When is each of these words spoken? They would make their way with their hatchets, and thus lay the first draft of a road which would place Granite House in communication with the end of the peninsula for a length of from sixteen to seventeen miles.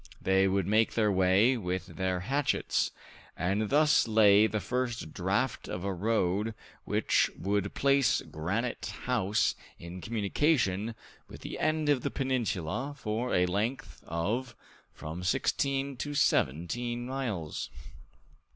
They 0.19 0.47
would 0.47 0.65
make 0.65 0.95
their 0.95 1.11
way 1.11 1.55
with 1.57 1.85
their 1.85 2.21
hatchets, 2.21 2.89
and 3.37 3.69
thus 3.69 4.07
lay 4.07 4.47
the 4.47 4.59
first 4.59 5.13
draft 5.13 5.67
of 5.67 5.83
a 5.83 5.93
road 5.93 6.55
which 6.85 7.29
would 7.37 7.75
place 7.75 8.19
Granite 8.23 8.87
House 9.03 9.53
in 9.77 10.01
communication 10.01 10.95
with 11.27 11.41
the 11.41 11.59
end 11.59 11.87
of 11.87 12.01
the 12.01 12.09
peninsula 12.09 12.95
for 12.97 13.35
a 13.35 13.45
length 13.45 14.03
of 14.07 14.55
from 14.91 15.21
sixteen 15.21 15.95
to 15.97 16.15
seventeen 16.15 17.05
miles. 17.05 17.69